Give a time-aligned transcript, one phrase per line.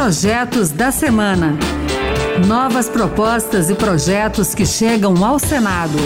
[0.00, 1.58] Projetos da Semana.
[2.46, 5.98] Novas propostas e projetos que chegam ao Senado.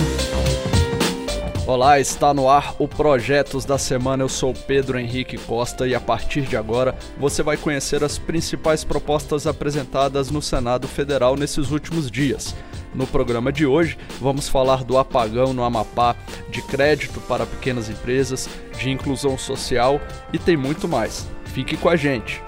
[1.67, 4.23] Olá, está no ar o Projetos da Semana.
[4.23, 8.83] Eu sou Pedro Henrique Costa e a partir de agora você vai conhecer as principais
[8.83, 12.57] propostas apresentadas no Senado Federal nesses últimos dias.
[12.95, 16.17] No programa de hoje, vamos falar do apagão no Amapá,
[16.49, 18.49] de crédito para pequenas empresas,
[18.79, 20.01] de inclusão social
[20.33, 21.29] e tem muito mais.
[21.45, 22.43] Fique com a gente.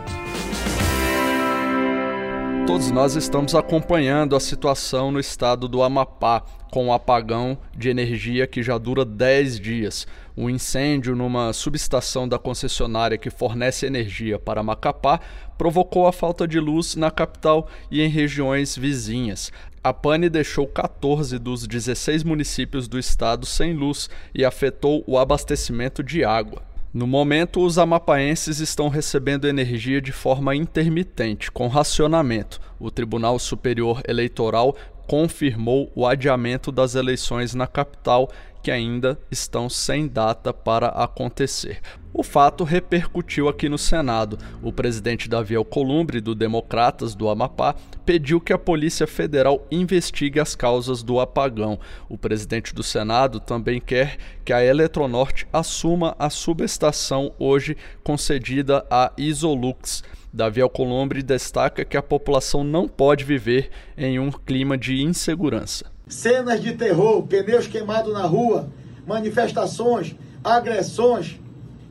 [2.66, 6.42] Todos nós estamos acompanhando a situação no estado do Amapá,
[6.73, 10.06] com o apagão de energia que já dura 10 dias.
[10.34, 15.20] Um incêndio numa subestação da concessionária que fornece energia para Macapá
[15.59, 19.52] provocou a falta de luz na capital e em regiões vizinhas.
[19.82, 26.02] A pane deixou 14 dos 16 municípios do estado sem luz e afetou o abastecimento
[26.02, 26.73] de água.
[26.94, 32.60] No momento, os amapaenses estão recebendo energia de forma intermitente, com racionamento.
[32.78, 34.76] O Tribunal Superior Eleitoral
[35.09, 38.30] confirmou o adiamento das eleições na capital
[38.65, 41.82] que ainda estão sem data para acontecer.
[42.15, 44.38] O fato repercutiu aqui no Senado.
[44.62, 47.74] O presidente Davi Alcolumbre, do Democratas do Amapá,
[48.07, 51.79] pediu que a Polícia Federal investigue as causas do apagão.
[52.09, 59.12] O presidente do Senado também quer que a Eletronorte assuma a subestação hoje concedida à
[59.18, 60.02] Isolux.
[60.32, 65.94] Davi Alcolumbre destaca que a população não pode viver em um clima de insegurança.
[66.06, 68.69] Cenas de terror, pneus queimados na rua,
[69.06, 71.41] manifestações, agressões.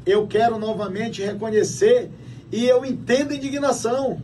[0.05, 2.11] Eu quero novamente reconhecer
[2.51, 4.21] e eu entendo indignação.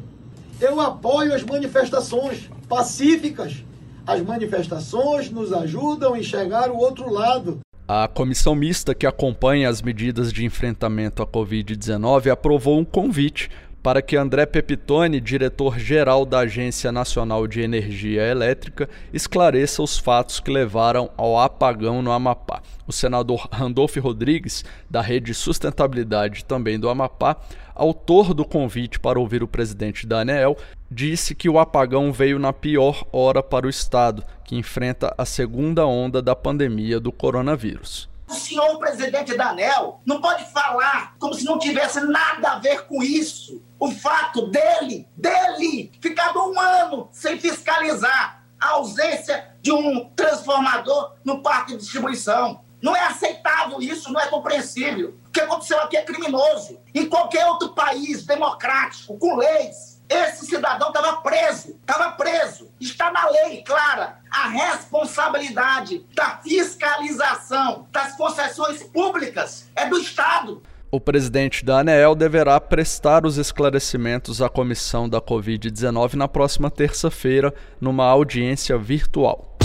[0.62, 3.64] Eu apoio as manifestações pacíficas.
[4.06, 7.60] As manifestações nos ajudam a enxergar o outro lado.
[7.88, 13.50] A comissão mista que acompanha as medidas de enfrentamento à Covid-19 aprovou um convite
[13.82, 20.52] para que André Pepitone, diretor-geral da Agência Nacional de Energia Elétrica, esclareça os fatos que
[20.52, 22.62] levaram ao apagão no Amapá.
[22.86, 27.38] O senador Randolfo Rodrigues, da Rede Sustentabilidade também do Amapá,
[27.74, 30.58] autor do convite para ouvir o presidente da ANEEL,
[30.92, 35.86] disse que o apagão veio na pior hora para o Estado, que enfrenta a segunda
[35.86, 38.10] onda da pandemia do coronavírus.
[38.30, 42.86] O senhor presidente da ANEL não pode falar como se não tivesse nada a ver
[42.86, 43.64] com isso.
[43.80, 51.42] O fato dele, dele, ficado um ano sem fiscalizar a ausência de um transformador no
[51.42, 52.62] parque de distribuição.
[52.80, 55.18] Não é aceitável isso, não é compreensível.
[55.28, 56.80] O que aconteceu aqui é criminoso.
[56.94, 62.72] Em qualquer outro país democrático, com leis, esse cidadão estava preso, estava preso.
[62.80, 70.64] Está na lei, clara, a responsabilidade da fiscalização das concessões públicas é do Estado.
[70.92, 77.54] O presidente da ANEEL deverá prestar os esclarecimentos à comissão da Covid-19 na próxima terça-feira,
[77.80, 79.56] numa audiência virtual.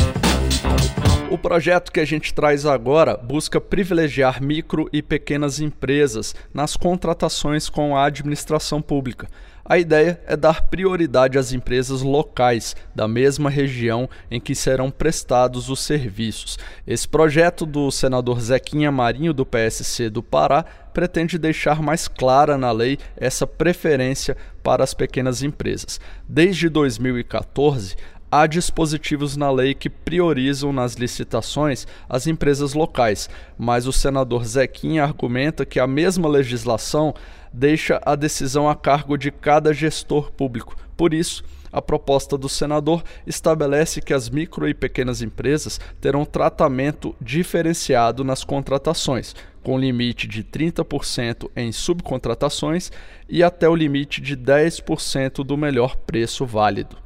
[1.31, 7.71] O projeto que a gente traz agora busca privilegiar micro e pequenas empresas nas contratações
[7.71, 9.27] com a administração pública.
[9.67, 15.71] A ideia é dar prioridade às empresas locais da mesma região em que serão prestados
[15.71, 16.59] os serviços.
[16.87, 22.71] Esse projeto do senador Zequinha Marinho, do PSC do Pará, pretende deixar mais clara na
[22.71, 25.99] lei essa preferência para as pequenas empresas.
[26.29, 27.97] Desde 2014,
[28.31, 35.05] há dispositivos na lei que priorizam nas licitações as empresas locais, mas o senador Zequinha
[35.05, 37.15] argumenta que a mesma legislação
[37.54, 40.76] deixa a decisão a cargo de cada gestor público.
[40.97, 47.15] Por isso, a proposta do senador estabelece que as micro e pequenas empresas terão tratamento
[47.20, 52.91] diferenciado nas contratações, com limite de 30% em subcontratações
[53.28, 56.97] e até o limite de 10% do melhor preço válido.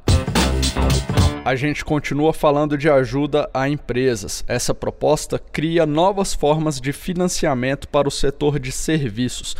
[1.45, 4.43] A gente continua falando de ajuda a empresas.
[4.47, 9.55] Essa proposta cria novas formas de financiamento para o setor de serviços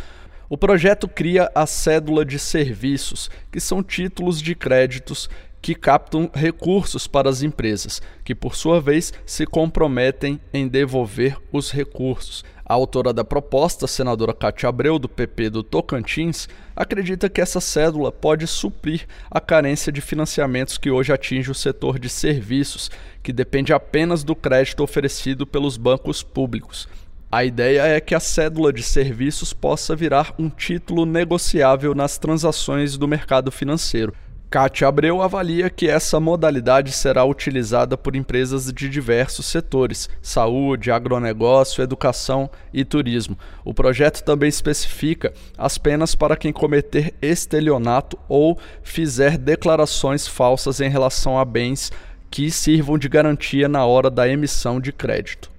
[0.50, 5.30] o projeto cria a cédula de serviços, que são títulos de créditos
[5.62, 11.70] que captam recursos para as empresas, que por sua vez se comprometem em devolver os
[11.70, 12.44] recursos.
[12.66, 18.10] A autora da proposta, senadora Cátia Abreu, do PP do Tocantins, acredita que essa cédula
[18.10, 22.90] pode suprir a carência de financiamentos que hoje atinge o setor de serviços,
[23.22, 26.88] que depende apenas do crédito oferecido pelos bancos públicos.
[27.32, 32.98] A ideia é que a cédula de serviços possa virar um título negociável nas transações
[32.98, 34.12] do mercado financeiro.
[34.50, 41.84] Cátia Abreu avalia que essa modalidade será utilizada por empresas de diversos setores: saúde, agronegócio,
[41.84, 43.38] educação e turismo.
[43.64, 50.90] O projeto também especifica as penas para quem cometer estelionato ou fizer declarações falsas em
[50.90, 51.92] relação a bens
[52.28, 55.49] que sirvam de garantia na hora da emissão de crédito.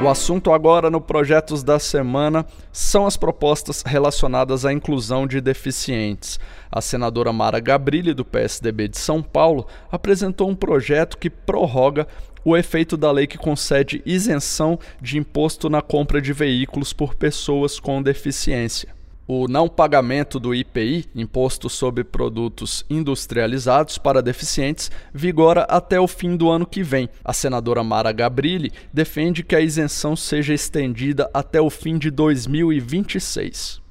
[0.00, 6.38] O assunto agora no Projetos da Semana são as propostas relacionadas à inclusão de deficientes.
[6.70, 12.06] A senadora Mara Gabrilli, do PSDB de São Paulo, apresentou um projeto que prorroga
[12.44, 17.80] o efeito da lei que concede isenção de imposto na compra de veículos por pessoas
[17.80, 18.97] com deficiência
[19.28, 26.34] o não pagamento do IPI, Imposto sobre Produtos Industrializados para Deficientes, vigora até o fim
[26.34, 27.10] do ano que vem.
[27.22, 33.82] A senadora Mara Gabrilli defende que a isenção seja estendida até o fim de 2026.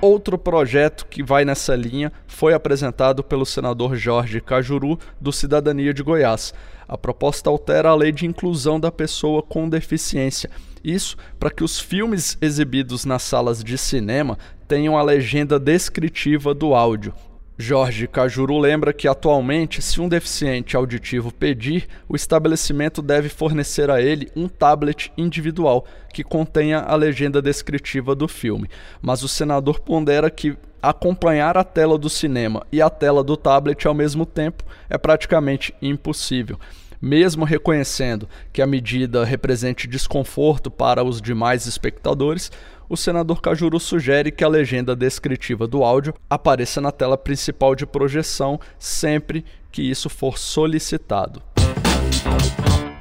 [0.00, 6.02] Outro projeto que vai nessa linha foi apresentado pelo senador Jorge Cajuru, do Cidadania de
[6.02, 6.52] Goiás.
[6.88, 10.50] A proposta altera a lei de inclusão da pessoa com deficiência
[10.84, 14.38] isso para que os filmes exibidos nas salas de cinema
[14.68, 17.14] tenham a legenda descritiva do áudio.
[17.56, 24.02] Jorge Cajuru lembra que atualmente, se um deficiente auditivo pedir, o estabelecimento deve fornecer a
[24.02, 28.68] ele um tablet individual que contenha a legenda descritiva do filme.
[29.00, 33.86] Mas o senador pondera que acompanhar a tela do cinema e a tela do tablet
[33.86, 36.58] ao mesmo tempo é praticamente impossível.
[37.04, 42.50] Mesmo reconhecendo que a medida represente desconforto para os demais espectadores,
[42.88, 47.84] o senador Cajuru sugere que a legenda descritiva do áudio apareça na tela principal de
[47.84, 51.42] projeção sempre que isso for solicitado.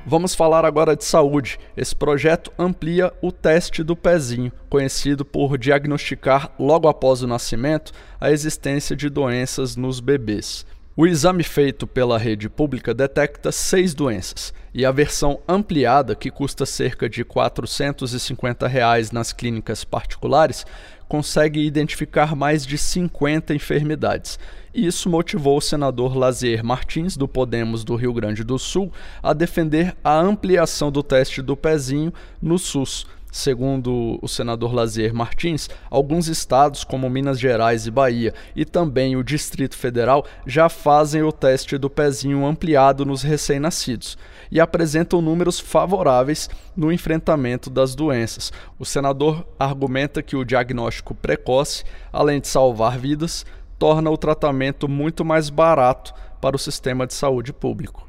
[0.05, 1.57] Vamos falar agora de saúde.
[1.77, 8.29] Esse projeto amplia o teste do pezinho, conhecido por diagnosticar logo após o nascimento a
[8.31, 10.65] existência de doenças nos bebês.
[10.95, 16.67] O exame feito pela rede pública detecta seis doenças, e a versão ampliada, que custa
[16.67, 20.67] cerca de 450 reais nas clínicas particulares,
[21.07, 24.37] consegue identificar mais de 50 enfermidades.
[24.71, 28.93] E isso motivou o senador Lazier Martins, do Podemos do Rio Grande do Sul,
[29.23, 35.67] a defender a ampliação do teste do pezinho no SUS Segundo o senador Lazier Martins,
[35.89, 41.31] alguns estados, como Minas Gerais e Bahia, e também o Distrito Federal, já fazem o
[41.31, 44.19] teste do pezinho ampliado nos recém-nascidos
[44.51, 46.47] e apresentam números favoráveis
[46.77, 48.53] no enfrentamento das doenças.
[48.77, 53.47] O senador argumenta que o diagnóstico precoce, além de salvar vidas,
[53.79, 58.07] torna o tratamento muito mais barato para o sistema de saúde público.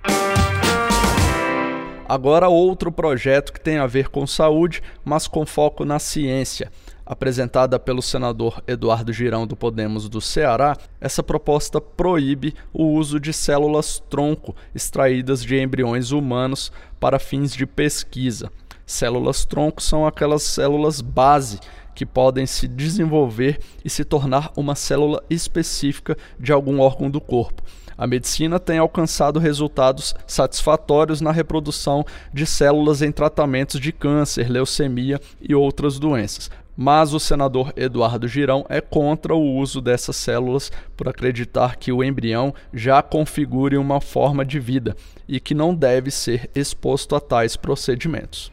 [2.06, 6.70] Agora, outro projeto que tem a ver com saúde, mas com foco na ciência.
[7.06, 13.32] Apresentada pelo senador Eduardo Girão do Podemos do Ceará, essa proposta proíbe o uso de
[13.32, 16.70] células tronco extraídas de embriões humanos
[17.00, 18.50] para fins de pesquisa.
[18.84, 21.58] Células tronco são aquelas células base
[21.94, 27.62] que podem se desenvolver e se tornar uma célula específica de algum órgão do corpo.
[27.96, 35.20] A medicina tem alcançado resultados satisfatórios na reprodução de células em tratamentos de câncer, leucemia
[35.41, 36.50] e outras doenças.
[36.76, 42.02] Mas o senador Eduardo Girão é contra o uso dessas células por acreditar que o
[42.02, 44.96] embrião já configure uma forma de vida
[45.29, 48.50] e que não deve ser exposto a tais procedimentos.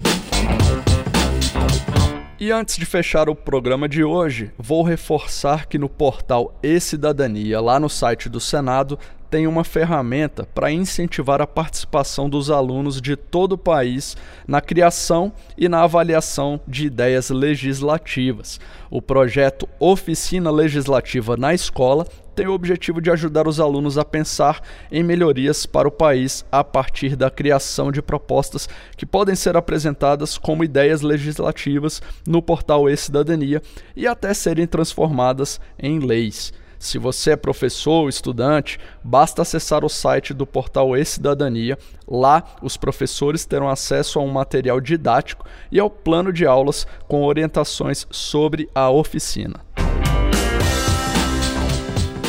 [2.39, 7.79] E antes de fechar o programa de hoje, vou reforçar que no portal E-Cidadania, lá
[7.79, 8.97] no site do Senado,
[9.31, 15.31] tem uma ferramenta para incentivar a participação dos alunos de todo o país na criação
[15.57, 18.59] e na avaliação de ideias legislativas.
[18.89, 24.61] O projeto Oficina Legislativa na Escola tem o objetivo de ajudar os alunos a pensar
[24.91, 30.37] em melhorias para o país a partir da criação de propostas que podem ser apresentadas
[30.37, 33.61] como ideias legislativas no portal E-Cidadania
[33.95, 36.51] e até serem transformadas em leis.
[36.81, 41.77] Se você é professor ou estudante, basta acessar o site do portal E-Cidadania.
[42.07, 47.23] Lá, os professores terão acesso a um material didático e ao plano de aulas com
[47.23, 49.59] orientações sobre a oficina.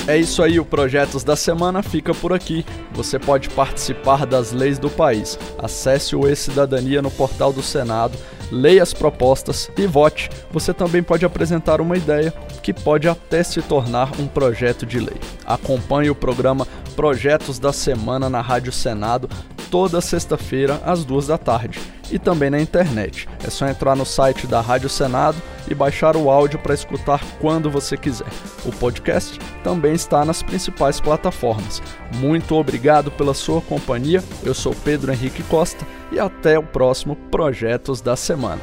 [0.07, 2.67] É isso aí, o Projetos da Semana fica por aqui.
[2.93, 5.39] Você pode participar das leis do país.
[5.57, 8.19] Acesse o E-Cidadania no portal do Senado
[8.53, 10.29] leia as propostas e vote.
[10.51, 12.33] Você também pode apresentar uma ideia
[12.63, 15.17] que pode até se tornar um projeto de lei.
[15.47, 19.29] Acompanhe o programa Projetos da Semana na Rádio Senado
[19.71, 21.81] toda sexta-feira às duas da tarde
[22.11, 23.27] e também na internet.
[23.43, 27.71] É só entrar no site da Rádio Senado e baixar o áudio para escutar quando
[27.71, 28.27] você quiser.
[28.65, 31.83] O podcast também está nas principais plataformas.
[32.17, 34.23] Muito obrigado pela sua companhia.
[34.43, 38.61] Eu sou Pedro Henrique Costa e até o próximo Projetos da Semana.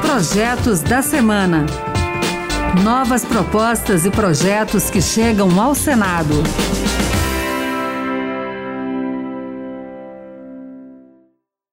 [0.00, 1.66] Projetos da Semana.
[2.82, 6.42] Novas propostas e projetos que chegam ao Senado.